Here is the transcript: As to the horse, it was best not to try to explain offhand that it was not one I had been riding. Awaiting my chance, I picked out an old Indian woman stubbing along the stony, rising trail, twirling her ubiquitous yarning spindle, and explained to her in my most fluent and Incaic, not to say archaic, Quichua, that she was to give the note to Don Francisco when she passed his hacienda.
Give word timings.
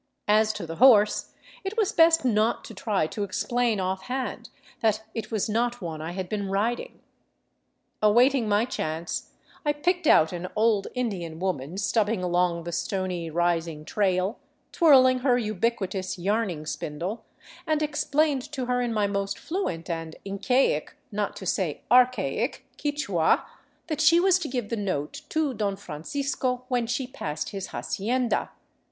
As 0.27 0.51
to 0.53 0.65
the 0.65 0.77
horse, 0.77 1.33
it 1.63 1.77
was 1.77 1.91
best 1.91 2.25
not 2.25 2.65
to 2.65 2.73
try 2.73 3.05
to 3.05 3.23
explain 3.23 3.79
offhand 3.79 4.49
that 4.79 5.03
it 5.13 5.29
was 5.29 5.47
not 5.47 5.79
one 5.79 6.01
I 6.01 6.13
had 6.13 6.27
been 6.27 6.49
riding. 6.49 7.01
Awaiting 8.01 8.49
my 8.49 8.65
chance, 8.65 9.33
I 9.63 9.73
picked 9.73 10.07
out 10.07 10.33
an 10.33 10.47
old 10.55 10.87
Indian 10.95 11.37
woman 11.37 11.77
stubbing 11.77 12.23
along 12.23 12.63
the 12.63 12.71
stony, 12.71 13.29
rising 13.29 13.85
trail, 13.85 14.39
twirling 14.71 15.19
her 15.19 15.37
ubiquitous 15.37 16.17
yarning 16.17 16.65
spindle, 16.65 17.23
and 17.67 17.83
explained 17.83 18.41
to 18.53 18.65
her 18.65 18.81
in 18.81 18.95
my 18.95 19.05
most 19.05 19.37
fluent 19.37 19.87
and 19.87 20.15
Incaic, 20.25 20.95
not 21.11 21.35
to 21.35 21.45
say 21.45 21.83
archaic, 21.91 22.65
Quichua, 22.75 23.45
that 23.85 24.01
she 24.01 24.19
was 24.19 24.39
to 24.39 24.47
give 24.47 24.69
the 24.69 24.75
note 24.75 25.21
to 25.29 25.53
Don 25.53 25.75
Francisco 25.75 26.65
when 26.69 26.87
she 26.87 27.05
passed 27.05 27.49
his 27.49 27.67
hacienda. 27.67 28.49